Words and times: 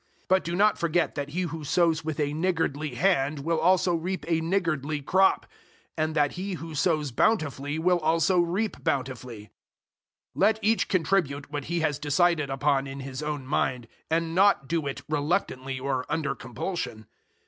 009:006 0.21 0.27
But 0.29 0.43
do 0.43 0.55
not 0.55 0.77
forget 0.79 1.13
that 1.13 1.29
he 1.29 1.41
who 1.43 1.63
sows 1.63 2.03
with 2.03 2.19
a 2.19 2.33
niggardly 2.33 2.95
hand 2.95 3.41
will 3.45 3.59
also 3.59 3.93
reap 3.93 4.25
a 4.27 4.41
niggardly 4.41 4.99
crop, 5.03 5.45
and 5.95 6.15
that 6.15 6.31
he 6.31 6.53
who 6.53 6.73
sows 6.73 7.11
bountifully 7.11 7.77
will 7.77 7.99
also 7.99 8.39
reap 8.39 8.83
bountifully. 8.83 9.49
009:007 10.33 10.33
Let 10.33 10.59
each 10.63 10.87
contribute 10.87 11.51
what 11.51 11.65
he 11.65 11.81
has 11.81 11.99
decided 11.99 12.49
upon 12.49 12.87
in 12.87 13.01
his 13.01 13.21
own 13.21 13.45
mind, 13.45 13.87
and 14.09 14.33
not 14.33 14.67
do 14.67 14.87
it 14.87 15.03
reluctantly 15.07 15.79
or 15.79 16.07
under 16.09 16.33
compulsion. 16.33 17.05